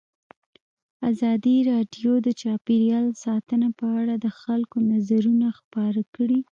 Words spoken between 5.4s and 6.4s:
خپاره کړي.